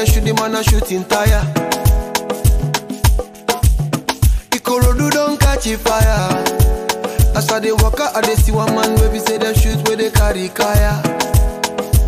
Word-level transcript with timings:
they 0.00 0.06
shoot 0.06 0.24
the 0.24 0.32
man 0.34 0.54
a 0.54 0.62
shooting 0.64 1.04
tire. 1.04 1.44
Ikorodu 4.56 5.10
don't 5.10 5.38
catch 5.38 5.66
a 5.66 5.76
fire. 5.76 6.40
As 7.36 7.50
I 7.50 7.60
dey 7.60 7.72
walk 7.72 8.00
out, 8.00 8.16
I 8.16 8.22
dey 8.22 8.34
see 8.34 8.52
one 8.52 8.74
man 8.74 8.94
where 8.96 9.10
we 9.10 9.18
say 9.18 9.36
them 9.36 9.54
shoot 9.54 9.76
where 9.86 9.96
they 9.96 10.10
carry 10.10 10.48
kaya. 10.48 11.02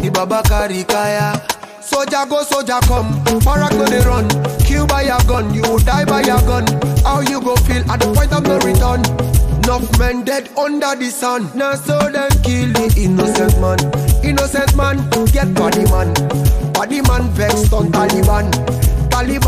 The 0.00 0.10
baba 0.12 0.42
carry 0.48 0.84
kaya. 0.84 1.36
Soldier 1.82 2.24
go, 2.28 2.42
soldier 2.44 2.80
come. 2.88 3.12
Barak 3.44 3.72
no 3.76 3.84
dey 3.84 4.00
run. 4.08 4.24
Kill 4.64 4.86
by 4.86 5.02
your 5.02 5.20
gun, 5.28 5.52
you 5.52 5.62
die 5.80 6.06
by 6.06 6.22
your 6.22 6.40
gun. 6.48 6.64
How 7.04 7.20
you 7.20 7.40
go 7.42 7.56
feel 7.68 7.84
at 7.90 8.00
the 8.00 8.08
point 8.16 8.32
of 8.32 8.42
no 8.44 8.56
return? 8.64 9.04
Enough 9.68 9.98
men 9.98 10.24
dead 10.24 10.48
under 10.56 10.96
the 10.96 11.10
sun. 11.10 11.50
Now 11.54 11.74
so 11.74 11.98
them 12.08 12.30
kill 12.42 12.72
the 12.72 12.88
innocent 12.96 13.60
man. 13.60 13.78
Innocent 14.24 14.74
man 14.76 14.96
get 15.30 15.52
body 15.54 15.84
man. 15.92 16.08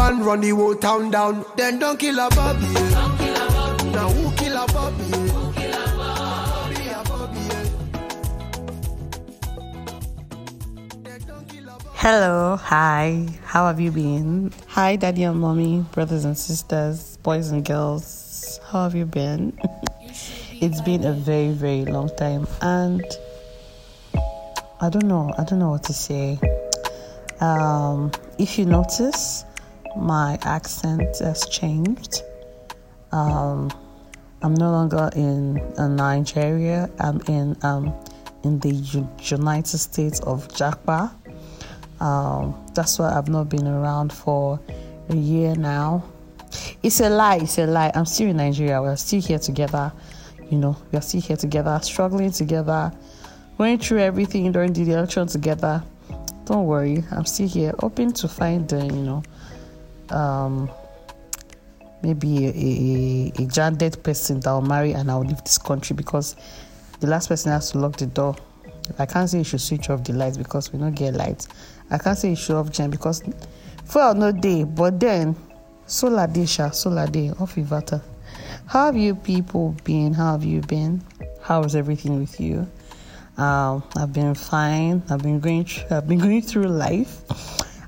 Taliban 0.04 0.22
run 0.22 0.40
the 0.42 0.50
whole 0.50 0.74
town 0.74 1.10
down. 1.10 1.44
Then 1.56 1.78
don't 1.78 1.98
kill 1.98 2.18
a 2.18 2.28
Bobby. 2.28 2.66
Now 3.90 4.10
who 4.10 4.30
kill 4.36 4.54
a 4.54 4.66
Bobby? 4.66 5.04
Bobby, 5.96 6.88
a 6.88 7.02
Bobby, 7.08 7.40
Then 11.02 11.20
don't 11.26 11.48
kill 11.48 11.64
a 11.64 11.78
Bobby. 11.78 11.88
Hello, 11.94 12.56
hi, 12.56 13.26
how 13.46 13.66
have 13.66 13.80
you 13.80 13.90
been? 13.90 14.52
Hi, 14.68 14.96
daddy 14.96 15.22
and 15.22 15.40
mommy, 15.40 15.86
brothers 15.92 16.26
and 16.26 16.36
sisters, 16.36 17.16
boys 17.22 17.50
and 17.50 17.64
girls, 17.64 18.60
how 18.70 18.82
have 18.82 18.94
you 18.94 19.06
been? 19.06 19.58
it's 20.60 20.82
been 20.82 21.04
a 21.04 21.14
very, 21.14 21.52
very 21.52 21.86
long 21.86 22.10
time, 22.16 22.46
and 22.60 23.02
I 24.82 24.90
don't 24.90 25.06
know, 25.06 25.32
I 25.38 25.44
don't 25.44 25.60
know 25.60 25.70
what 25.70 25.84
to 25.84 25.94
say. 25.94 26.38
Um, 27.40 28.12
if 28.38 28.58
you 28.58 28.66
notice, 28.66 29.46
my 29.96 30.38
accent 30.42 31.18
has 31.18 31.46
changed. 31.46 32.22
Um, 33.12 33.72
I'm 34.42 34.54
no 34.54 34.70
longer 34.70 35.10
in 35.16 35.58
uh, 35.78 35.88
Nigeria. 35.88 36.90
I'm 36.98 37.20
in 37.28 37.56
um, 37.62 37.94
in 38.42 38.58
the 38.60 38.74
United 39.22 39.78
States 39.78 40.20
of 40.20 40.48
Jakba. 40.48 41.12
Um, 42.00 42.54
that's 42.74 42.98
why 42.98 43.16
I've 43.16 43.28
not 43.28 43.48
been 43.48 43.66
around 43.66 44.12
for 44.12 44.60
a 45.08 45.16
year 45.16 45.54
now. 45.54 46.04
It's 46.82 47.00
a 47.00 47.08
lie. 47.08 47.36
It's 47.36 47.58
a 47.58 47.66
lie. 47.66 47.90
I'm 47.94 48.04
still 48.04 48.28
in 48.28 48.36
Nigeria. 48.36 48.82
We're 48.82 48.96
still 48.96 49.22
here 49.22 49.38
together. 49.38 49.92
You 50.50 50.58
know, 50.58 50.76
we're 50.92 51.00
still 51.00 51.22
here 51.22 51.36
together, 51.36 51.80
struggling 51.82 52.30
together, 52.30 52.92
going 53.56 53.78
through 53.78 54.00
everything 54.00 54.52
during 54.52 54.72
the 54.72 54.82
election 54.92 55.26
together. 55.26 55.82
Don't 56.44 56.66
worry, 56.66 57.02
I'm 57.10 57.24
still 57.24 57.48
here, 57.48 57.74
hoping 57.78 58.12
to 58.12 58.28
find 58.28 58.68
the, 58.68 58.84
you 58.84 59.02
know, 59.02 59.22
um, 60.10 60.70
maybe 62.02 62.46
a, 62.46 63.42
a, 63.42 63.86
a 63.86 63.90
person 63.96 64.40
that 64.40 64.50
will 64.52 64.60
marry 64.60 64.92
and 64.92 65.10
I'll 65.10 65.20
leave 65.20 65.42
this 65.42 65.58
country 65.58 65.96
because 65.96 66.36
the 67.00 67.06
last 67.06 67.28
person 67.28 67.52
has 67.52 67.70
to 67.72 67.78
lock 67.78 67.96
the 67.96 68.06
door. 68.06 68.36
I 68.98 69.06
can't 69.06 69.28
say 69.28 69.38
you 69.38 69.44
should 69.44 69.60
switch 69.60 69.88
off 69.90 70.04
the 70.04 70.12
lights 70.12 70.36
because 70.36 70.72
we 70.72 70.78
don't 70.78 70.94
get 70.94 71.14
lights. 71.14 71.48
I 71.90 71.98
can't 71.98 72.18
say 72.18 72.30
you 72.30 72.36
should 72.36 72.56
off 72.56 72.70
gen 72.70 72.90
because 72.90 73.22
for 73.84 74.14
no 74.14 74.32
day, 74.32 74.64
but 74.64 75.00
then 75.00 75.36
solar 75.86 76.26
day, 76.26 76.46
sha, 76.46 76.70
solar 76.70 77.06
day, 77.06 77.30
off 77.40 77.54
inverter. 77.56 78.02
How 78.66 78.86
have 78.86 78.96
you 78.96 79.14
people 79.14 79.76
been? 79.84 80.12
How 80.12 80.32
have 80.32 80.44
you 80.44 80.60
been? 80.62 81.02
How 81.42 81.62
is 81.64 81.76
everything 81.76 82.18
with 82.20 82.40
you? 82.40 82.66
Um, 83.36 83.82
I've 83.96 84.12
been 84.12 84.34
fine. 84.34 85.02
I've 85.10 85.22
been 85.22 85.40
going. 85.40 85.64
Th- 85.64 85.90
I've 85.90 86.08
been 86.08 86.18
going 86.26 86.42
through 86.42 86.68
life. 86.68 87.22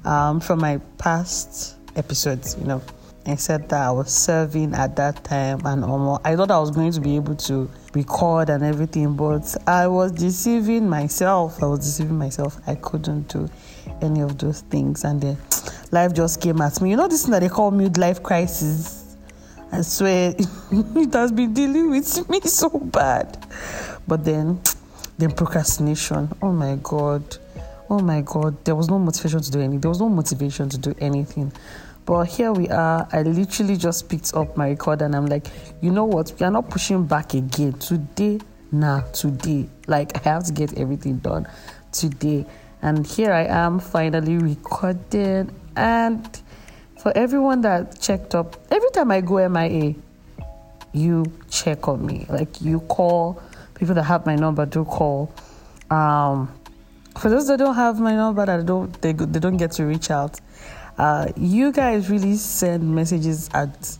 Um, 0.04 0.40
from 0.40 0.60
my 0.60 0.78
past 0.98 1.75
episodes, 1.96 2.56
you 2.58 2.66
know, 2.66 2.82
I 3.28 3.34
said 3.34 3.68
that 3.70 3.82
I 3.82 3.90
was 3.90 4.12
serving 4.12 4.72
at 4.74 4.94
that 4.96 5.24
time, 5.24 5.60
and 5.64 5.84
almost 5.84 6.20
I 6.24 6.36
thought 6.36 6.52
I 6.52 6.60
was 6.60 6.70
going 6.70 6.92
to 6.92 7.00
be 7.00 7.16
able 7.16 7.34
to 7.34 7.68
record 7.92 8.50
and 8.50 8.62
everything, 8.62 9.16
but 9.16 9.56
I 9.66 9.88
was 9.88 10.12
deceiving 10.12 10.88
myself. 10.88 11.60
I 11.60 11.66
was 11.66 11.80
deceiving 11.80 12.16
myself. 12.16 12.60
I 12.68 12.76
couldn't 12.76 13.28
do 13.28 13.48
any 14.00 14.20
of 14.20 14.38
those 14.38 14.60
things, 14.62 15.04
and 15.04 15.20
then 15.20 15.36
life 15.90 16.14
just 16.14 16.40
came 16.40 16.60
at 16.60 16.80
me. 16.80 16.90
You 16.90 16.96
know, 16.96 17.08
this 17.08 17.22
thing 17.22 17.32
that 17.32 17.40
they 17.40 17.48
call 17.48 17.72
midlife 17.72 18.22
crisis. 18.22 19.16
I 19.72 19.80
swear 19.80 20.32
it 20.70 21.12
has 21.12 21.32
been 21.32 21.52
dealing 21.52 21.90
with 21.90 22.28
me 22.30 22.40
so 22.44 22.68
bad. 22.68 23.44
But 24.06 24.24
then, 24.24 24.60
then 25.18 25.32
procrastination. 25.32 26.32
Oh 26.40 26.52
my 26.52 26.78
god. 26.80 27.38
Oh 27.88 28.00
my 28.00 28.20
god. 28.22 28.64
There 28.64 28.74
was 28.74 28.88
no 28.88 28.98
motivation 28.98 29.40
to 29.40 29.50
do 29.50 29.60
anything. 29.60 29.80
There 29.80 29.88
was 29.88 30.00
no 30.00 30.08
motivation 30.08 30.68
to 30.70 30.78
do 30.78 30.94
anything. 30.98 31.52
But 32.04 32.24
here 32.24 32.52
we 32.52 32.68
are. 32.68 33.08
I 33.12 33.22
literally 33.22 33.76
just 33.76 34.08
picked 34.08 34.34
up 34.34 34.56
my 34.56 34.70
record 34.70 35.02
and 35.02 35.14
I'm 35.14 35.26
like, 35.26 35.46
you 35.80 35.90
know 35.90 36.04
what? 36.04 36.32
We 36.38 36.46
are 36.46 36.50
not 36.50 36.70
pushing 36.70 37.04
back 37.04 37.34
again. 37.34 37.74
Today, 37.74 38.40
nah, 38.72 39.00
today. 39.12 39.68
Like 39.86 40.16
I 40.16 40.30
have 40.30 40.44
to 40.44 40.52
get 40.52 40.78
everything 40.78 41.18
done 41.18 41.46
today. 41.92 42.46
And 42.82 43.06
here 43.06 43.32
I 43.32 43.44
am 43.44 43.80
finally 43.80 44.36
recorded 44.38 45.52
and 45.76 46.42
for 46.98 47.16
everyone 47.16 47.60
that 47.60 48.00
checked 48.00 48.34
up, 48.34 48.56
every 48.70 48.90
time 48.90 49.10
I 49.12 49.20
go 49.20 49.48
MIA, 49.48 49.94
you 50.92 51.24
check 51.50 51.86
on 51.86 52.04
me. 52.04 52.26
Like 52.28 52.60
you 52.60 52.80
call 52.80 53.40
people 53.74 53.94
that 53.94 54.02
have 54.04 54.26
my 54.26 54.34
number, 54.34 54.66
do 54.66 54.84
call. 54.84 55.32
Um, 55.90 56.52
for 57.18 57.28
those 57.28 57.46
that 57.48 57.58
don't 57.58 57.74
have 57.74 57.98
my 58.00 58.14
number, 58.14 58.44
that 58.44 58.66
don't 58.66 58.92
they 59.00 59.12
they 59.12 59.40
don't 59.40 59.56
get 59.56 59.72
to 59.72 59.84
reach 59.84 60.10
out. 60.10 60.40
Uh, 60.98 61.26
you 61.36 61.72
guys 61.72 62.08
really 62.08 62.36
send 62.36 62.94
messages 62.94 63.50
at 63.52 63.98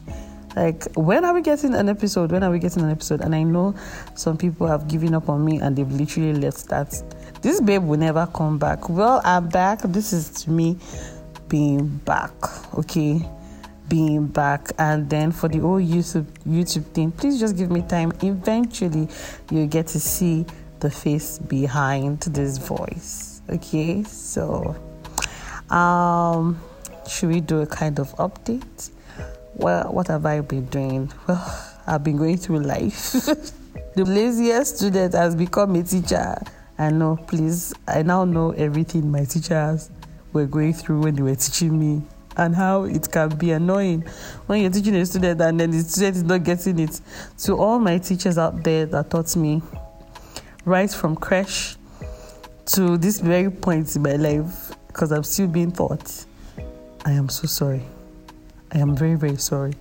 like 0.56 0.84
when 0.94 1.24
are 1.24 1.34
we 1.34 1.42
getting 1.42 1.74
an 1.74 1.88
episode? 1.88 2.32
When 2.32 2.42
are 2.42 2.50
we 2.50 2.58
getting 2.58 2.82
an 2.82 2.90
episode? 2.90 3.20
And 3.20 3.34
I 3.34 3.42
know 3.42 3.74
some 4.14 4.36
people 4.36 4.66
have 4.66 4.88
given 4.88 5.14
up 5.14 5.28
on 5.28 5.44
me 5.44 5.60
and 5.60 5.76
they've 5.76 5.90
literally 5.90 6.32
left 6.32 6.68
that. 6.68 7.02
This 7.42 7.60
babe 7.60 7.84
will 7.84 7.98
never 7.98 8.26
come 8.26 8.58
back. 8.58 8.88
Well, 8.88 9.20
I'm 9.24 9.48
back. 9.48 9.82
This 9.82 10.12
is 10.12 10.48
me 10.48 10.78
being 11.48 11.88
back. 11.98 12.32
Okay 12.74 13.28
being 13.88 14.26
back 14.26 14.72
and 14.78 15.08
then 15.08 15.30
for 15.30 15.48
the 15.48 15.58
whole 15.58 15.80
youtube 15.80 16.26
youtube 16.44 16.84
thing 16.86 17.12
please 17.12 17.38
just 17.38 17.56
give 17.56 17.70
me 17.70 17.82
time 17.82 18.12
eventually 18.22 19.08
you 19.50 19.66
get 19.66 19.86
to 19.86 20.00
see 20.00 20.44
the 20.80 20.90
face 20.90 21.38
behind 21.38 22.20
this 22.20 22.58
voice 22.58 23.36
okay? 23.48 24.02
So 24.04 24.76
um 25.70 26.60
should 27.08 27.28
we 27.28 27.40
do 27.40 27.60
a 27.60 27.66
kind 27.66 27.98
of 27.98 28.14
update? 28.16 28.90
Well 29.54 29.92
what 29.92 30.08
have 30.08 30.26
i 30.26 30.40
been 30.40 30.66
doing? 30.66 31.12
Well 31.26 31.72
i've 31.86 32.04
been 32.04 32.16
going 32.16 32.36
through 32.36 32.60
life. 32.60 33.28
The 33.94 34.04
laziest 34.04 34.76
student 34.76 35.14
has 35.14 35.34
become 35.34 35.74
a 35.74 35.82
teacher. 35.82 36.36
I 36.78 36.90
know 36.90 37.16
please 37.16 37.72
i 37.88 38.02
now 38.02 38.24
know 38.26 38.50
everything 38.50 39.10
my 39.10 39.24
teachers 39.24 39.90
were 40.34 40.44
going 40.44 40.74
through 40.74 41.00
when 41.00 41.14
they 41.14 41.22
were 41.22 41.34
teaching 41.34 41.78
me 41.78 42.02
and 42.36 42.54
how 42.54 42.84
it 42.84 43.10
can 43.10 43.30
be 43.30 43.52
annoying 43.52 44.02
when 44.44 44.60
you're 44.60 44.70
teaching 44.70 44.94
a 44.96 45.06
student 45.06 45.40
and 45.40 45.58
then 45.58 45.70
the 45.70 45.80
student 45.80 46.16
is 46.16 46.22
not 46.22 46.44
getting 46.44 46.78
it. 46.78 47.00
To 47.38 47.56
all 47.56 47.78
my 47.78 47.96
teachers 47.96 48.36
out 48.36 48.62
there 48.62 48.84
that 48.84 49.08
taught 49.08 49.34
me 49.36 49.62
right 50.66 50.90
from 50.90 51.14
crash 51.14 51.76
to 52.66 52.98
this 52.98 53.20
very 53.20 53.50
point 53.50 53.94
in 53.96 54.02
my 54.02 54.16
life, 54.16 54.72
because 54.88 55.12
I'm 55.12 55.22
still 55.22 55.46
being 55.46 55.70
taught, 55.70 56.26
I 57.04 57.12
am 57.12 57.28
so 57.28 57.46
sorry. 57.46 57.82
I 58.72 58.78
am 58.78 58.96
very, 58.96 59.14
very 59.14 59.36
sorry. 59.36 59.74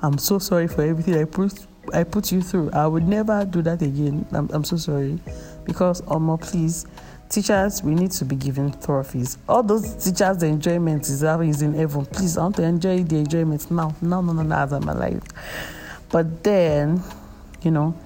I'm 0.00 0.16
so 0.18 0.38
sorry 0.38 0.68
for 0.68 0.82
everything 0.82 1.18
I 1.18 1.24
put 1.24 1.66
I 1.92 2.04
put 2.04 2.30
you 2.30 2.40
through. 2.40 2.70
I 2.70 2.86
would 2.86 3.08
never 3.08 3.44
do 3.44 3.60
that 3.62 3.82
again. 3.82 4.24
I'm, 4.32 4.48
I'm 4.52 4.62
so 4.62 4.76
sorry. 4.76 5.18
Because, 5.64 6.00
Omo, 6.02 6.40
please, 6.40 6.86
teachers, 7.28 7.82
we 7.82 7.96
need 7.96 8.12
to 8.12 8.24
be 8.24 8.36
given 8.36 8.70
trophies. 8.80 9.36
All 9.48 9.64
those 9.64 9.94
teachers' 9.94 10.38
the 10.38 10.46
enjoyment 10.46 11.02
is, 11.08 11.24
is 11.24 11.62
in 11.62 11.74
heaven. 11.74 12.06
Please, 12.06 12.38
I 12.38 12.42
want 12.42 12.56
to 12.56 12.62
enjoy 12.62 13.02
the 13.02 13.16
enjoyment 13.16 13.68
now. 13.68 13.96
No, 14.00 14.20
no, 14.20 14.32
no, 14.32 14.42
no, 14.42 14.54
as 14.54 14.72
I'm 14.72 14.88
alive. 14.88 15.24
But 16.08 16.44
then, 16.44 17.02
you 17.62 17.72
know, 17.72 17.96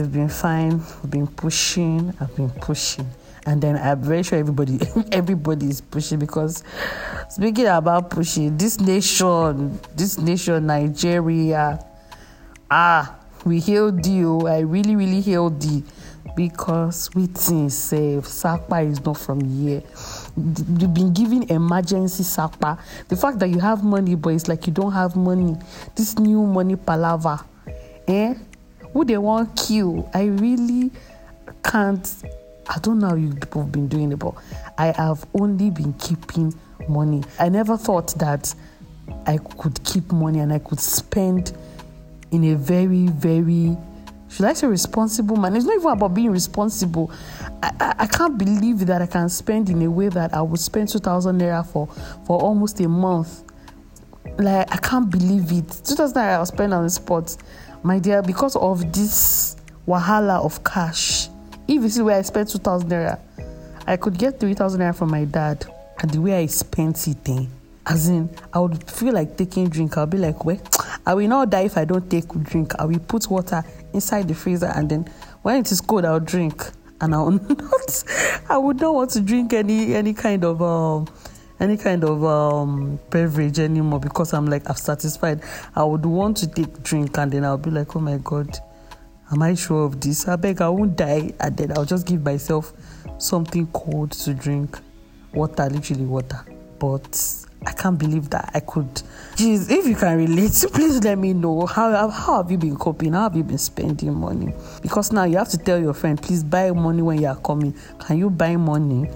we've 0.00 0.12
been 0.12 0.28
fine. 0.28 0.78
We've 1.02 1.10
been 1.10 1.26
pushing. 1.26 2.14
I've 2.20 2.34
been 2.36 2.50
pushing. 2.50 3.06
And 3.46 3.60
then 3.60 3.76
I'm 3.76 4.00
very 4.02 4.22
sure 4.22 4.38
everybody, 4.38 4.78
everybody 5.12 5.66
is 5.66 5.80
pushing 5.80 6.18
because 6.18 6.64
speaking 7.28 7.66
about 7.66 8.10
pushing, 8.10 8.56
this 8.56 8.80
nation, 8.80 9.78
this 9.94 10.18
nation, 10.18 10.66
Nigeria, 10.66 11.84
ah, 12.70 13.16
we 13.44 13.60
hailed 13.60 14.06
you. 14.06 14.46
I 14.46 14.60
really, 14.60 14.96
really 14.96 15.20
hailed 15.20 15.62
you 15.62 15.82
because 16.36 17.10
we 17.14 17.26
think 17.26 17.70
safe. 17.70 18.26
Sapa 18.26 18.80
is 18.80 19.04
not 19.04 19.18
from 19.18 19.40
here. 19.44 19.82
You've 20.36 20.94
been 20.94 21.12
given 21.12 21.42
emergency 21.50 22.22
Sapa. 22.22 22.78
The 23.08 23.16
fact 23.16 23.38
that 23.40 23.50
you 23.50 23.60
have 23.60 23.84
money, 23.84 24.14
but 24.14 24.30
it's 24.30 24.48
like 24.48 24.66
you 24.66 24.72
don't 24.72 24.92
have 24.92 25.16
money. 25.16 25.56
This 25.94 26.18
new 26.18 26.46
money 26.46 26.76
palaver, 26.76 27.40
eh? 28.08 28.34
Who 28.94 29.04
they 29.04 29.18
want 29.18 29.54
kill? 29.56 30.08
I 30.14 30.24
really 30.24 30.90
can't 31.62 32.08
I 32.68 32.78
don't 32.78 32.98
know 32.98 33.10
how 33.10 33.14
you 33.14 33.34
people 33.34 33.62
have 33.62 33.72
been 33.72 33.88
doing 33.88 34.12
it, 34.12 34.18
but 34.18 34.34
I 34.78 34.86
have 34.92 35.26
only 35.34 35.70
been 35.70 35.92
keeping 35.94 36.54
money. 36.88 37.22
I 37.38 37.48
never 37.48 37.76
thought 37.76 38.14
that 38.18 38.54
I 39.26 39.38
could 39.58 39.82
keep 39.84 40.10
money 40.12 40.38
and 40.38 40.52
I 40.52 40.58
could 40.58 40.80
spend 40.80 41.52
in 42.30 42.44
a 42.52 42.56
very, 42.56 43.08
very 43.08 43.76
should 44.28 44.46
I 44.46 44.52
say 44.54 44.66
responsible 44.66 45.36
man? 45.36 45.54
It's 45.54 45.64
not 45.64 45.76
even 45.76 45.90
about 45.90 46.12
being 46.14 46.32
responsible. 46.32 47.12
I, 47.62 47.70
I, 47.78 47.94
I, 48.00 48.06
can't 48.08 48.36
believe 48.36 48.84
that 48.86 49.00
I 49.00 49.06
can 49.06 49.28
spend 49.28 49.70
in 49.70 49.80
a 49.82 49.88
way 49.88 50.08
that 50.08 50.34
I 50.34 50.42
would 50.42 50.58
spend 50.58 50.88
2,000 50.88 51.40
naira 51.40 51.64
for, 51.64 51.86
for 52.26 52.40
almost 52.40 52.80
a 52.80 52.88
month. 52.88 53.44
Like, 54.38 54.72
I 54.72 54.76
can't 54.78 55.08
believe 55.08 55.52
it. 55.52 55.70
2,000 55.84 56.16
naira 56.16 56.32
I'll 56.32 56.46
spend 56.46 56.74
on 56.74 56.82
the 56.82 56.90
spot. 56.90 57.36
My 57.84 57.98
dear, 57.98 58.22
because 58.22 58.56
of 58.56 58.94
this 58.94 59.56
wahala 59.86 60.42
of 60.42 60.64
cash, 60.64 61.28
if 61.68 61.82
you 61.82 61.88
see 61.90 62.00
where 62.00 62.18
I 62.18 62.22
spent 62.22 62.48
2,000 62.48 62.88
naira, 62.88 63.20
I 63.86 63.98
could 63.98 64.16
get 64.16 64.40
3,000 64.40 64.80
naira 64.80 64.96
from 64.96 65.10
my 65.10 65.26
dad. 65.26 65.66
And 66.00 66.10
the 66.10 66.18
way 66.18 66.34
I 66.34 66.46
spent 66.46 67.06
it, 67.06 67.28
eh, 67.28 67.44
as 67.84 68.08
in, 68.08 68.30
I 68.54 68.60
would 68.60 68.90
feel 68.90 69.12
like 69.12 69.36
taking 69.36 69.68
drink. 69.68 69.98
I'll 69.98 70.06
be 70.06 70.16
like, 70.16 70.46
well, 70.46 70.58
I 71.04 71.12
will 71.12 71.28
not 71.28 71.50
die 71.50 71.64
if 71.64 71.76
I 71.76 71.84
don't 71.84 72.10
take 72.10 72.26
drink. 72.44 72.72
I 72.78 72.86
will 72.86 73.00
put 73.00 73.28
water 73.28 73.62
inside 73.92 74.28
the 74.28 74.34
freezer 74.34 74.72
and 74.74 74.88
then 74.88 75.04
when 75.42 75.60
it 75.60 75.70
is 75.70 75.82
cold, 75.82 76.06
I'll 76.06 76.20
drink. 76.20 76.64
And 77.02 77.14
I 77.14 77.18
will 77.18 77.32
not, 77.48 78.04
I 78.48 78.56
would 78.56 78.80
not 78.80 78.94
want 78.94 79.10
to 79.10 79.20
drink 79.20 79.52
any 79.52 79.94
any 79.94 80.14
kind 80.14 80.42
of 80.42 80.62
um, 80.62 81.06
any 81.60 81.76
kind 81.76 82.04
of 82.04 82.24
um, 82.24 82.98
beverage 83.10 83.58
anymore 83.58 84.00
because 84.00 84.32
I'm 84.32 84.46
like 84.46 84.68
I've 84.68 84.78
satisfied. 84.78 85.42
I 85.74 85.84
would 85.84 86.04
want 86.04 86.36
to 86.38 86.46
take 86.46 86.82
drink 86.82 87.16
and 87.18 87.30
then 87.30 87.44
I'll 87.44 87.58
be 87.58 87.70
like, 87.70 87.94
oh 87.96 88.00
my 88.00 88.18
god, 88.18 88.58
am 89.30 89.42
I 89.42 89.54
sure 89.54 89.84
of 89.84 90.00
this? 90.00 90.28
I 90.28 90.36
beg 90.36 90.60
I 90.60 90.68
won't 90.68 90.96
die 90.96 91.32
and 91.40 91.56
then 91.56 91.72
I'll 91.76 91.84
just 91.84 92.06
give 92.06 92.22
myself 92.24 92.72
something 93.18 93.66
cold 93.68 94.12
to 94.12 94.34
drink, 94.34 94.78
water, 95.32 95.68
literally 95.68 96.04
water. 96.04 96.44
But 96.78 97.44
I 97.66 97.72
can't 97.72 97.98
believe 97.98 98.30
that 98.30 98.50
I 98.52 98.60
could. 98.60 98.92
Jeez, 99.36 99.70
if 99.70 99.86
you 99.86 99.94
can 99.96 100.18
relate, 100.18 100.52
please 100.72 101.02
let 101.02 101.18
me 101.18 101.32
know 101.32 101.66
how 101.66 102.08
how 102.08 102.42
have 102.42 102.50
you 102.50 102.58
been 102.58 102.76
coping? 102.76 103.12
How 103.12 103.22
have 103.22 103.36
you 103.36 103.44
been 103.44 103.58
spending 103.58 104.14
money? 104.14 104.52
Because 104.82 105.12
now 105.12 105.24
you 105.24 105.38
have 105.38 105.48
to 105.50 105.58
tell 105.58 105.80
your 105.80 105.94
friend, 105.94 106.20
please 106.20 106.42
buy 106.42 106.70
money 106.72 107.02
when 107.02 107.20
you 107.20 107.28
are 107.28 107.36
coming. 107.36 107.74
Can 108.00 108.18
you 108.18 108.28
buy 108.28 108.56
money? 108.56 109.08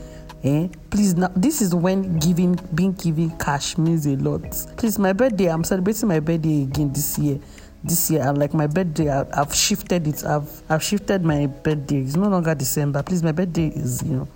Eh? 0.44 0.68
Please 0.90 1.14
now 1.16 1.30
this 1.34 1.60
is 1.60 1.74
when 1.74 2.18
giving 2.18 2.58
being 2.74 2.92
given 2.92 3.30
cash 3.38 3.76
means 3.76 4.06
a 4.06 4.16
lot. 4.16 4.42
Please, 4.76 4.98
my 4.98 5.12
birthday, 5.12 5.46
I'm 5.46 5.64
celebrating 5.64 6.08
my 6.08 6.20
birthday 6.20 6.62
again 6.62 6.92
this 6.92 7.18
year. 7.18 7.40
This 7.82 8.10
year, 8.10 8.22
and 8.22 8.38
like 8.38 8.54
my 8.54 8.66
birthday, 8.66 9.08
I, 9.10 9.24
I've 9.32 9.54
shifted 9.54 10.06
it. 10.06 10.24
I've 10.24 10.62
I've 10.68 10.82
shifted 10.82 11.24
my 11.24 11.46
birthday. 11.46 11.98
It's 11.98 12.16
no 12.16 12.28
longer 12.28 12.54
December. 12.54 13.02
Please, 13.02 13.22
my 13.22 13.32
birthday 13.32 13.68
is 13.68 14.02
you 14.02 14.16
know 14.16 14.28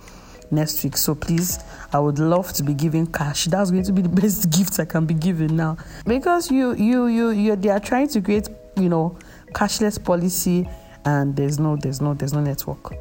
next 0.51 0.83
week. 0.83 0.95
So 0.97 1.15
please, 1.15 1.59
I 1.91 1.99
would 1.99 2.19
love 2.19 2.53
to 2.53 2.63
be 2.63 2.73
giving 2.73 3.07
cash. 3.07 3.45
That's 3.45 3.71
going 3.71 3.83
to 3.83 3.91
be 3.91 4.01
the 4.01 4.09
best 4.21 4.49
gift 4.49 4.79
I 4.79 4.85
can 4.85 5.05
be 5.05 5.13
given 5.13 5.55
now. 5.55 5.77
Because 6.05 6.51
you 6.51 6.73
you 6.73 7.07
you 7.07 7.29
you 7.29 7.55
they 7.55 7.69
are 7.69 7.79
trying 7.79 8.07
to 8.09 8.21
create, 8.21 8.49
you 8.77 8.89
know, 8.89 9.17
cashless 9.53 10.03
policy 10.03 10.67
and 11.05 11.35
there's 11.35 11.59
no 11.59 11.75
there's 11.75 12.01
no 12.01 12.13
there's 12.13 12.33
no 12.33 12.41
network. 12.41 12.93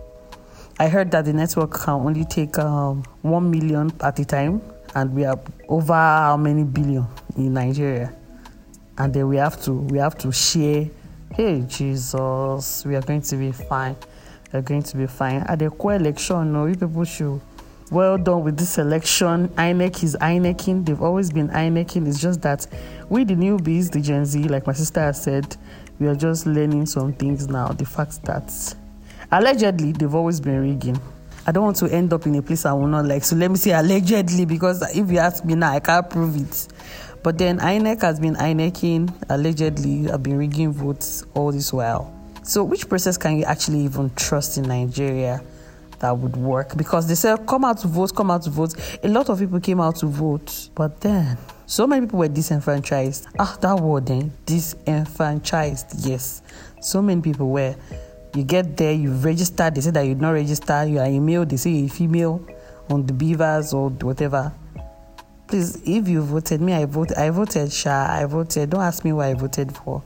I 0.83 0.89
heard 0.89 1.13
that 1.13 1.27
the 1.27 1.33
network 1.33 1.75
can 1.75 1.95
only 1.95 2.25
take 2.25 2.59
um, 2.59 3.05
1 3.21 3.49
million 3.53 3.93
at 4.01 4.19
a 4.19 4.25
time 4.25 4.61
and 4.97 5.15
we 5.15 5.25
are 5.25 5.39
over 5.69 5.93
how 5.93 6.37
many 6.37 6.65
billion 6.65 7.07
in 7.37 7.55
Nigeria. 7.55 8.13
And 8.99 9.15
then 9.15 9.29
we 9.29 9.37
have 9.37 9.63
to 9.63 9.75
we 9.75 9.99
have 9.99 10.19
to 10.19 10.33
share 10.33 10.91
hey 11.37 11.61
Jesus, 11.69 12.85
we 12.85 12.97
are 12.97 13.01
going 13.01 13.23
to 13.23 13.37
be 13.37 13.53
fine 13.53 13.95
We 14.53 14.59
are 14.59 14.63
going 14.63 14.83
to 14.83 14.97
be 14.97 15.07
fine. 15.07 15.43
At 15.43 15.61
the 15.61 15.71
co-election, 15.71 16.53
no, 16.53 16.67
you 16.67 16.75
people 16.75 17.05
should 17.05 17.41
well 17.93 18.19
done 18.19 18.43
with 18.43 18.57
this 18.57 18.77
election. 18.79 19.51
INEC 19.51 20.03
is 20.03 20.17
INECing. 20.17 20.85
They've 20.85 21.01
always 21.01 21.31
been 21.31 21.49
INECing. 21.51 22.09
It's 22.09 22.21
just 22.21 22.43
that 22.43 22.67
we, 23.09 23.23
the 23.23 23.35
newbies, 23.35 23.93
the 23.93 24.01
Gen 24.01 24.25
Z, 24.27 24.43
like 24.49 24.67
my 24.67 24.73
sister 24.73 24.99
has 24.99 25.23
said, 25.23 25.57
we 26.01 26.09
are 26.09 26.17
just 26.17 26.45
learning 26.45 26.87
some 26.87 27.13
things 27.13 27.47
now. 27.47 27.69
The 27.69 27.85
fact 27.85 28.25
that 28.25 28.75
allegedly 29.33 29.93
they've 29.93 30.15
always 30.15 30.41
been 30.41 30.61
rigging. 30.61 31.01
I 31.45 31.51
don't 31.51 31.65
want 31.65 31.77
to 31.79 31.93
end 31.93 32.13
up 32.13 32.27
in 32.27 32.37
a 32.37 32.43
place 32.43 32.65
I 32.65 32.73
will 32.73 32.87
not 32.87 33.07
like. 33.07 33.25
So 33.25 33.35
let 33.35 33.51
me 33.51 33.57
say 33.57 33.73
allegedly 33.73 34.45
because 34.45 34.81
if 34.97 35.11
you 35.11 35.19
ask 35.19 35.45
me 35.45 35.57
now, 35.57 35.73
I 35.73 35.81
can't 35.81 36.09
prove 36.09 36.37
it. 36.37 36.69
But 37.23 37.39
then 37.39 37.59
INEC 37.59 38.03
has 38.03 38.19
been 38.21 38.35
INECing, 38.35 39.13
allegedly, 39.29 40.11
I've 40.11 40.23
been 40.23 40.39
rigging 40.39 40.73
votes 40.73 41.25
all 41.35 41.53
this 41.53 41.73
while. 41.73 42.13
So, 42.43 42.65
which 42.65 42.89
process 42.89 43.17
can 43.17 43.39
you 43.39 43.45
actually 43.45 43.81
even 43.81 44.11
trust 44.17 44.59
in 44.59 44.65
Nigeria 44.65 45.41
that 46.01 46.19
would 46.19 46.37
work? 46.37 46.77
Because 46.77 47.07
they 47.07 47.15
said, 47.15 47.47
come 47.47 47.65
out 47.65 47.79
to 47.79 47.87
vote, 47.87 48.13
come 48.17 48.33
out 48.33 48.43
to 48.43 48.51
vote. 48.51 48.75
A 49.05 49.09
lot 49.09 49.29
of 49.29 49.39
people 49.39 49.61
came 49.61 49.81
out 49.81 49.95
to 49.97 50.07
vote, 50.07 50.71
but 50.75 51.01
then 51.01 51.39
so 51.67 51.87
many 51.87 52.07
people 52.07 52.19
were 52.19 52.29
disenfranchised. 52.29 53.29
Ah, 53.39 53.57
that 53.61 53.79
word 53.79 54.07
then, 54.07 54.33
disenfranchised. 54.45 56.05
Yes, 56.05 56.43
so 56.81 57.01
many 57.01 57.21
people 57.21 57.51
were. 57.51 57.77
You 58.35 58.45
get 58.45 58.77
there, 58.79 58.93
you 58.93 59.13
register. 59.13 59.71
They 59.71 59.83
say 59.83 59.91
that 59.91 60.03
you 60.03 60.15
not 60.15 60.31
registered, 60.31 60.89
You 60.89 61.01
are 61.01 61.11
male. 61.21 61.45
They 61.45 61.59
say 61.59 61.71
you're 61.71 61.89
female 61.91 62.47
on 62.89 63.05
the 63.05 63.13
BVAS 63.13 63.75
or 63.75 63.91
whatever. 63.91 64.53
Please, 65.47 65.83
if 65.85 66.09
you 66.09 66.23
voted 66.23 66.63
me, 66.63 66.73
I 66.73 66.87
voted. 66.87 67.19
I 67.19 67.29
voted. 67.29 67.71
Sha, 67.71 68.07
I 68.09 68.25
voted. 68.25 68.71
Don't 68.71 68.81
ask 68.81 69.05
me 69.05 69.13
what 69.13 69.27
I 69.27 69.35
voted 69.35 69.77
for. 69.77 70.03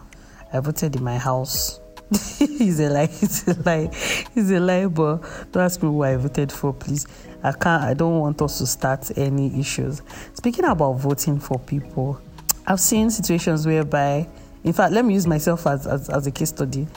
I 0.53 0.59
voted 0.59 0.97
in 0.97 1.05
my 1.05 1.19
house. 1.19 1.79
he's 2.39 2.81
a 2.81 2.89
lie. 2.89 3.07
He's 3.07 3.47
a 3.47 3.55
lie. 3.63 3.91
He's 4.35 4.51
a 4.51 4.59
lie. 4.59 4.87
But 4.87 5.23
don't 5.53 5.63
ask 5.63 5.81
me 5.81 5.89
who 5.89 6.03
I 6.03 6.17
voted 6.17 6.51
for, 6.51 6.73
please. 6.73 7.07
I 7.45 7.53
can't. 7.53 7.85
I 7.85 7.95
don't 7.95 8.19
want 8.19 8.43
us 8.43 8.59
to 8.59 8.67
start 8.67 9.09
any 9.17 9.57
issues. 9.61 10.03
Speaking 10.35 10.65
about 10.65 10.95
voting 10.95 11.39
for 11.39 11.61
people, 11.61 12.21
I've 12.67 12.81
seen 12.81 13.09
situations 13.11 13.69
whereby, 13.69 14.27
in 14.65 14.73
fact, 14.73 14.93
let 14.93 15.05
me 15.05 15.15
use 15.15 15.29
myself 15.29 15.65
as 15.69 15.87
as, 15.87 16.09
as 16.09 16.27
a 16.27 16.33
case 16.33 16.49
study. 16.49 16.89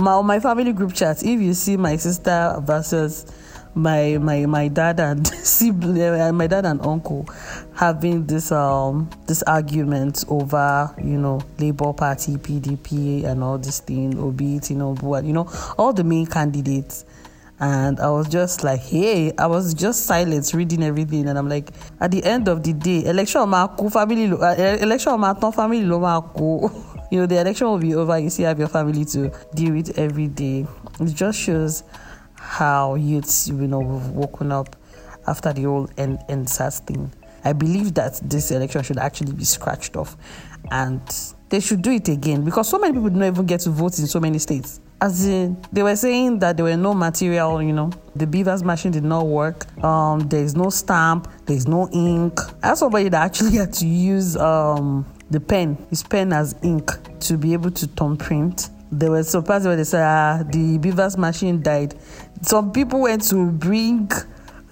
My 0.00 0.22
my 0.22 0.40
family 0.40 0.72
group 0.72 0.94
chat. 0.94 1.22
If 1.22 1.40
you 1.40 1.52
see 1.52 1.76
my 1.76 1.96
sister 1.96 2.56
versus 2.62 3.26
my 3.74 4.16
my 4.18 4.46
my 4.46 4.68
dad 4.68 4.98
and 4.98 5.26
sibling, 5.44 6.00
uh, 6.00 6.32
my 6.32 6.46
dad 6.46 6.64
and 6.64 6.80
uncle 6.80 7.28
having 7.74 8.24
this 8.24 8.50
um 8.50 9.10
this 9.26 9.42
argument 9.42 10.24
over 10.28 10.94
you 11.04 11.18
know 11.18 11.42
Labour 11.58 11.92
Party, 11.92 12.36
PDP, 12.36 13.24
and 13.24 13.44
all 13.44 13.58
this 13.58 13.80
thing, 13.80 14.18
Obi, 14.18 14.58
what 15.02 15.24
you 15.24 15.34
know, 15.34 15.48
all 15.76 15.92
the 15.92 16.04
main 16.04 16.26
candidates. 16.26 17.04
And 17.62 18.00
I 18.00 18.08
was 18.08 18.26
just 18.26 18.64
like, 18.64 18.80
hey, 18.80 19.32
I 19.36 19.46
was 19.46 19.74
just 19.74 20.06
silent 20.06 20.50
reading 20.54 20.82
everything. 20.82 21.28
And 21.28 21.36
I'm 21.36 21.46
like, 21.46 21.68
at 22.00 22.10
the 22.10 22.24
end 22.24 22.48
of 22.48 22.62
the 22.62 22.72
day, 22.72 23.04
election 23.04 23.42
maku 23.42 23.92
family, 23.92 24.32
uh, 24.32 24.54
election 24.80 25.12
maton 25.20 25.54
family 25.54 25.82
lo 25.82 26.00
maku. 26.00 26.86
You 27.10 27.20
know, 27.20 27.26
the 27.26 27.40
election 27.40 27.66
will 27.66 27.78
be 27.78 27.94
over. 27.94 28.18
You 28.18 28.30
still 28.30 28.46
have 28.46 28.58
your 28.58 28.68
family 28.68 29.04
to 29.06 29.32
deal 29.54 29.74
with 29.74 29.98
every 29.98 30.28
day. 30.28 30.66
It 31.00 31.14
just 31.14 31.38
shows 31.38 31.82
how 32.36 32.94
youths, 32.94 33.48
you 33.48 33.54
know, 33.54 33.80
have 33.80 34.10
woken 34.10 34.52
up 34.52 34.76
after 35.26 35.52
the 35.52 35.62
whole 35.62 35.88
end, 35.96 36.18
EndSARS 36.28 36.80
thing. 36.86 37.12
I 37.44 37.52
believe 37.52 37.94
that 37.94 38.20
this 38.22 38.50
election 38.50 38.82
should 38.82 38.98
actually 38.98 39.32
be 39.32 39.44
scratched 39.44 39.96
off 39.96 40.16
and 40.70 41.00
they 41.48 41.60
should 41.60 41.82
do 41.82 41.90
it 41.90 42.08
again 42.08 42.44
because 42.44 42.68
so 42.68 42.78
many 42.78 42.92
people 42.92 43.08
don't 43.10 43.22
even 43.24 43.46
get 43.46 43.60
to 43.60 43.70
vote 43.70 43.98
in 43.98 44.06
so 44.06 44.20
many 44.20 44.38
states. 44.38 44.80
As 45.00 45.26
in, 45.26 45.56
they 45.72 45.82
were 45.82 45.96
saying 45.96 46.40
that 46.40 46.56
there 46.56 46.64
were 46.64 46.76
no 46.76 46.92
material, 46.92 47.62
you 47.62 47.72
know, 47.72 47.90
the 48.14 48.26
BVAS 48.26 48.62
machine 48.62 48.92
did 48.92 49.04
not 49.04 49.26
work. 49.26 49.66
Um, 49.82 50.20
there 50.28 50.42
is 50.42 50.54
no 50.54 50.68
stamp, 50.68 51.28
there 51.46 51.56
is 51.56 51.66
no 51.66 51.88
ink. 51.92 52.38
I 52.62 52.74
somebody 52.74 53.08
that 53.08 53.24
actually 53.24 53.52
had 53.56 53.72
to 53.74 53.86
use 53.86 54.36
um, 54.36 55.06
the 55.30 55.40
pen, 55.40 55.76
his 55.90 56.02
pen 56.02 56.32
as 56.32 56.54
ink 56.62 56.90
to 57.20 57.36
be 57.36 57.52
able 57.52 57.70
to 57.70 57.86
thumb 57.86 58.16
print 58.16 58.70
there 58.92 59.10
were 59.10 59.22
parts 59.42 59.64
where 59.64 59.76
they 59.76 59.84
said 59.84 60.02
ah, 60.02 60.42
the 60.42 60.78
BVAS 60.78 61.16
machine 61.16 61.62
died. 61.62 61.94
Some 62.42 62.72
people 62.72 63.00
went 63.02 63.22
to 63.28 63.50
bring 63.50 64.10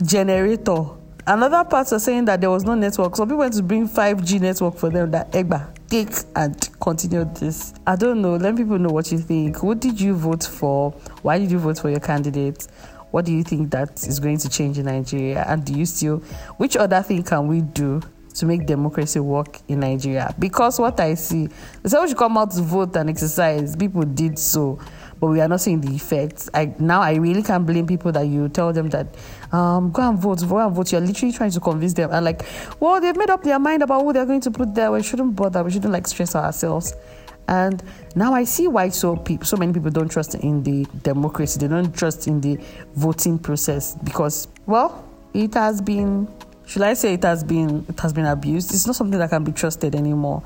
generator. 0.02 0.84
Another 1.26 1.62
part 1.64 1.92
are 1.92 1.98
saying 1.98 2.24
that 2.24 2.40
there 2.40 2.50
was 2.50 2.64
no 2.64 2.74
network. 2.74 3.14
Some 3.14 3.28
people 3.28 3.38
went 3.38 3.54
to 3.54 3.62
bring 3.62 3.88
5G 3.88 4.40
network 4.40 4.76
for 4.76 4.90
them 4.90 5.10
that 5.10 5.30
Egba 5.32 5.74
take 5.88 6.08
and 6.34 6.68
continue 6.80 7.24
this. 7.34 7.74
I 7.86 7.96
don't 7.96 8.20
know. 8.20 8.36
Let 8.36 8.56
people 8.56 8.78
know 8.78 8.88
what 8.90 9.12
you 9.12 9.18
think. 9.18 9.62
What 9.62 9.80
did 9.80 10.00
you 10.00 10.14
vote 10.14 10.42
for? 10.44 10.92
Why 11.22 11.38
did 11.38 11.50
you 11.50 11.58
vote 11.58 11.78
for 11.78 11.90
your 11.90 12.00
candidate? 12.00 12.66
What 13.10 13.24
do 13.24 13.32
you 13.32 13.42
think 13.42 13.70
that 13.70 14.04
is 14.06 14.18
going 14.20 14.38
to 14.38 14.48
change 14.48 14.78
in 14.78 14.86
Nigeria? 14.86 15.44
And 15.46 15.64
do 15.64 15.72
you 15.74 15.86
still, 15.86 16.18
which 16.56 16.76
other 16.76 17.02
thing 17.02 17.22
can 17.22 17.46
we 17.46 17.60
do 17.60 18.02
to 18.38 18.46
make 18.46 18.66
democracy 18.66 19.18
work 19.20 19.58
in 19.66 19.80
Nigeria. 19.80 20.34
Because 20.38 20.78
what 20.78 20.98
I 21.00 21.14
see, 21.14 21.48
they 21.82 21.88
said 21.88 22.00
we 22.02 22.08
should 22.08 22.16
come 22.16 22.38
out 22.38 22.52
to 22.52 22.62
vote 22.62 22.94
and 22.96 23.10
exercise. 23.10 23.74
People 23.74 24.02
did 24.02 24.38
so, 24.38 24.78
but 25.18 25.26
we 25.28 25.40
are 25.40 25.48
not 25.48 25.60
seeing 25.60 25.80
the 25.80 25.92
effects. 25.92 26.48
I 26.54 26.72
now 26.78 27.00
I 27.00 27.16
really 27.16 27.42
can't 27.42 27.66
blame 27.66 27.86
people 27.86 28.12
that 28.12 28.26
you 28.26 28.48
tell 28.48 28.72
them 28.72 28.90
that 28.90 29.16
um, 29.52 29.90
go 29.90 30.08
and 30.08 30.18
vote, 30.18 30.46
go 30.48 30.58
and 30.58 30.74
vote. 30.74 30.92
You're 30.92 31.00
literally 31.00 31.32
trying 31.32 31.50
to 31.50 31.60
convince 31.60 31.94
them 31.94 32.10
and 32.12 32.24
like, 32.24 32.42
well, 32.78 33.00
they've 33.00 33.16
made 33.16 33.30
up 33.30 33.42
their 33.42 33.58
mind 33.58 33.82
about 33.82 34.02
who 34.02 34.12
they're 34.12 34.26
going 34.26 34.40
to 34.42 34.50
put 34.50 34.74
there. 34.74 34.92
We 34.92 35.02
shouldn't 35.02 35.34
bother. 35.34 35.64
We 35.64 35.72
shouldn't 35.72 35.92
like 35.92 36.06
stress 36.06 36.36
ourselves. 36.36 36.94
And 37.48 37.82
now 38.14 38.34
I 38.34 38.44
see 38.44 38.68
why 38.68 38.90
so 38.90 39.16
people, 39.16 39.46
so 39.46 39.56
many 39.56 39.72
people 39.72 39.90
don't 39.90 40.10
trust 40.10 40.34
in 40.36 40.62
the 40.62 40.86
democracy. 41.02 41.58
They 41.58 41.68
don't 41.68 41.92
trust 41.96 42.28
in 42.28 42.40
the 42.40 42.58
voting 42.94 43.38
process 43.38 43.96
because, 44.04 44.48
well, 44.66 45.04
it 45.34 45.54
has 45.54 45.80
been. 45.80 46.28
Should 46.68 46.82
I 46.82 46.92
say 46.92 47.14
it 47.14 47.22
has 47.22 47.42
been 47.42 47.86
it 47.88 47.98
has 48.00 48.12
been 48.12 48.26
abused? 48.26 48.74
It's 48.74 48.86
not 48.86 48.94
something 48.94 49.18
that 49.18 49.30
can 49.30 49.42
be 49.42 49.52
trusted 49.52 49.94
anymore. 49.94 50.42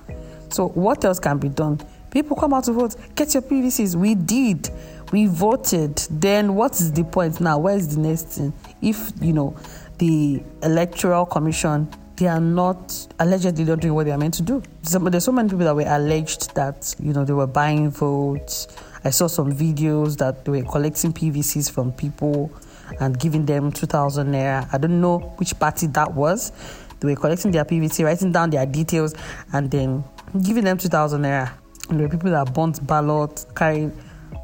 So 0.51 0.69
what 0.69 1.05
else 1.05 1.19
can 1.19 1.39
be 1.39 1.49
done? 1.49 1.81
People 2.13 2.37
come 2.37 2.55
out 2.55 2.63
to 2.65 2.73
vote. 2.73 2.95
Get 3.17 3.35
your 3.35 3.43
PVCs. 3.43 3.97
We 3.97 4.15
did. 4.15 4.71
We 5.11 5.27
voted. 5.27 5.97
Then 6.11 6.55
what 6.55 6.81
is 6.81 6.93
the 6.93 7.03
point 7.03 7.41
now? 7.41 7.59
Where 7.59 7.75
is 7.75 7.97
the 7.97 8.01
next 8.01 8.27
thing? 8.27 8.53
If 8.81 9.11
you 9.21 9.33
know 9.33 9.57
the 9.99 10.41
electoral 10.63 11.27
commission 11.27 11.89
they 12.17 12.29
are 12.29 12.41
not 12.41 13.09
allegedly 13.19 13.65
not 13.65 13.81
doing 13.81 13.95
what 13.95 14.05
they 14.05 14.13
are 14.13 14.19
meant 14.19 14.35
to 14.35 14.43
do. 14.43 14.63
there's 14.83 15.25
so 15.25 15.33
many 15.33 15.49
people 15.49 15.65
that 15.65 15.75
were 15.75 15.83
alleged 15.89 16.55
that 16.55 16.95
you 17.01 17.13
know 17.13 17.25
they 17.25 17.33
were 17.33 17.49
buying 17.49 17.91
votes. 17.91 18.69
I 19.03 19.11
saw 19.11 19.27
some 19.27 19.53
videos 19.53 20.19
that 20.19 20.45
they 20.45 20.53
were 20.53 20.63
collecting 20.63 21.13
PVCs 21.13 21.69
from 21.69 21.91
people 21.91 22.53
and 23.01 23.19
giving 23.19 23.47
them 23.47 23.73
2,000 23.73 24.27
naira. 24.29 24.69
I 24.73 24.79
don't 24.79 25.01
know 25.01 25.19
which 25.39 25.59
party 25.59 25.87
that 25.89 26.13
was. 26.15 26.53
They 27.01 27.09
were 27.09 27.17
collecting 27.17 27.51
their 27.51 27.65
PVC, 27.65 28.05
writing 28.05 28.33
down 28.33 28.51
their 28.51 28.65
details, 28.67 29.15
and 29.53 29.71
then 29.71 30.05
giving 30.43 30.65
them 30.65 30.79
2,000 30.79 31.23
naira. 31.23 31.53
And 31.89 31.99
there 31.99 32.07
were 32.07 32.13
people 32.13 32.31
that 32.31 32.55
burnt 32.55 32.87
ballots, 32.87 33.47
carried. 33.57 33.93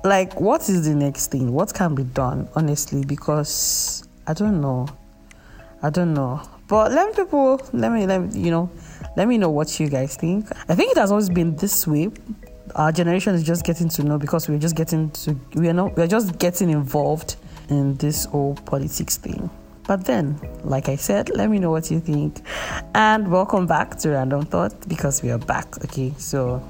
Like, 0.04 0.40
what 0.40 0.68
is 0.68 0.84
the 0.86 0.94
next 0.94 1.28
thing? 1.28 1.52
What 1.52 1.72
can 1.72 1.94
be 1.94 2.02
done, 2.04 2.48
honestly? 2.54 3.04
Because 3.04 4.06
I 4.26 4.34
don't 4.34 4.60
know. 4.60 4.88
I 5.82 5.90
don't 5.90 6.14
know. 6.14 6.42
But 6.68 6.92
let 6.92 7.08
me 7.08 7.24
people, 7.24 7.60
let 7.72 7.92
me, 7.92 8.06
let 8.06 8.20
me, 8.20 8.40
you 8.40 8.50
know, 8.50 8.70
let 9.16 9.26
me 9.26 9.38
know 9.38 9.50
what 9.50 9.80
you 9.80 9.88
guys 9.88 10.16
think. 10.16 10.46
I 10.68 10.74
think 10.74 10.92
it 10.92 10.98
has 10.98 11.10
always 11.10 11.30
been 11.30 11.56
this 11.56 11.86
way. 11.86 12.10
Our 12.74 12.92
generation 12.92 13.34
is 13.34 13.42
just 13.42 13.64
getting 13.64 13.88
to 13.90 14.02
know 14.02 14.18
because 14.18 14.48
we're 14.48 14.58
just 14.58 14.76
getting 14.76 15.10
to, 15.10 15.34
we 15.54 15.68
are 15.68 15.72
not, 15.72 15.96
we're 15.96 16.06
just 16.06 16.38
getting 16.38 16.68
involved 16.68 17.36
in 17.68 17.96
this 17.96 18.24
whole 18.26 18.54
politics 18.66 19.16
thing. 19.16 19.50
But 19.86 20.04
then, 20.04 20.38
like 20.64 20.88
I 20.90 20.96
said, 20.96 21.30
let 21.30 21.48
me 21.48 21.58
know 21.58 21.70
what 21.70 21.90
you 21.90 21.98
think. 21.98 22.42
And 22.94 23.30
welcome 23.30 23.66
back 23.66 23.96
to 24.00 24.10
Random 24.10 24.44
Thought 24.44 24.88
because 24.88 25.22
we 25.22 25.30
are 25.30 25.38
back. 25.38 25.82
Okay, 25.84 26.12
so, 26.18 26.62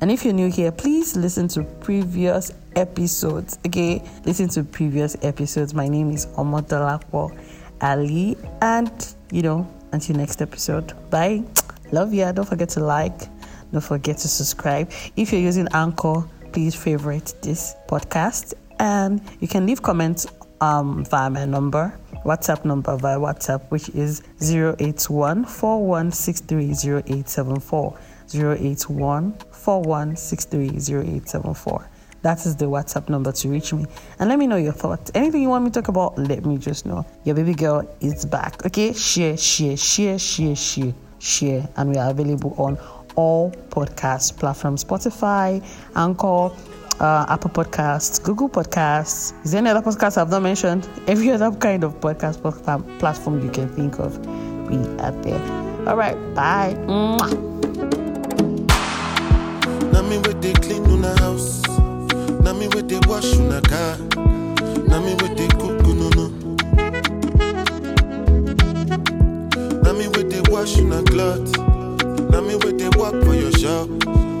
and 0.00 0.10
if 0.10 0.24
you're 0.24 0.32
new 0.32 0.50
here, 0.50 0.72
please 0.72 1.14
listen 1.14 1.48
to 1.48 1.64
previous 1.80 2.52
episodes. 2.76 3.58
Okay, 3.66 4.02
listen 4.24 4.48
to 4.48 4.64
previous 4.64 5.16
episodes. 5.22 5.74
My 5.74 5.86
name 5.86 6.10
is 6.10 6.26
Omotolakwo 6.26 7.38
Ali, 7.82 8.38
and 8.62 9.14
you 9.30 9.42
know, 9.42 9.68
until 9.92 10.16
next 10.16 10.40
episode. 10.40 10.94
Bye. 11.10 11.44
Love 11.92 12.14
ya. 12.14 12.32
Don't 12.32 12.48
forget 12.48 12.70
to 12.70 12.80
like. 12.80 13.28
Don't 13.70 13.84
forget 13.84 14.16
to 14.18 14.28
subscribe. 14.28 14.90
If 15.16 15.32
you're 15.32 15.42
using 15.42 15.68
Anchor, 15.74 16.24
please 16.52 16.74
favorite 16.74 17.34
this 17.42 17.74
podcast. 17.86 18.54
And 18.78 19.20
you 19.40 19.48
can 19.48 19.66
leave 19.66 19.82
comments 19.82 20.26
um, 20.62 21.04
via 21.04 21.28
my 21.28 21.44
number, 21.44 21.92
WhatsApp 22.24 22.64
number 22.64 22.96
via 22.96 23.18
WhatsApp, 23.18 23.70
which 23.70 23.90
is 23.90 24.22
081 24.40 25.44
41630874. 25.44 27.98
081 28.32 29.32
41630874. 29.32 31.86
That 32.22 32.46
is 32.46 32.54
the 32.54 32.66
WhatsApp 32.66 33.08
number 33.08 33.32
to 33.32 33.48
reach 33.48 33.72
me. 33.72 33.86
And 34.20 34.28
let 34.28 34.38
me 34.38 34.46
know 34.46 34.54
your 34.56 34.72
thoughts. 34.72 35.10
Anything 35.16 35.42
you 35.42 35.48
want 35.48 35.64
me 35.64 35.72
to 35.72 35.80
talk 35.80 35.88
about, 35.88 36.16
let 36.16 36.46
me 36.46 36.56
just 36.56 36.86
know. 36.86 37.04
Your 37.24 37.34
baby 37.34 37.54
girl 37.54 37.82
is 38.00 38.24
back. 38.24 38.64
Okay? 38.64 38.92
Share, 38.92 39.36
share, 39.36 39.76
share, 39.76 40.20
share, 40.20 40.54
share, 40.54 40.94
share. 41.18 41.68
And 41.76 41.90
we 41.90 41.96
are 41.96 42.10
available 42.10 42.54
on 42.56 42.78
all 43.16 43.50
podcast 43.70 44.38
platforms 44.38 44.84
Spotify, 44.84 45.60
Anchor, 45.96 46.50
uh, 47.00 47.26
Apple 47.28 47.50
Podcasts, 47.50 48.22
Google 48.22 48.48
Podcasts. 48.48 49.32
Is 49.44 49.52
there 49.52 49.58
any 49.58 49.70
other 49.70 49.82
podcast 49.82 50.16
I've 50.18 50.30
not 50.30 50.42
mentioned? 50.42 50.88
Every 51.06 51.30
other 51.30 51.50
kind 51.52 51.84
of 51.84 52.00
podcast 52.00 52.40
platform 52.98 53.42
you 53.42 53.50
can 53.50 53.68
think 53.68 53.98
of, 53.98 54.18
we 54.68 54.76
are 55.00 55.12
there. 55.22 55.88
All 55.88 55.96
right, 55.96 56.16
bye. 56.34 56.74
Mwah. 56.86 57.52
Me 69.92 70.08
with 70.08 70.30
the 70.30 70.40
wash 70.50 70.74
cloth. 71.04 71.56
Me 72.46 72.56
with 72.56 72.78
the 72.78 72.88
work 72.98 73.22
for 73.24 73.34
your 73.34 73.52
shop. 73.52 74.31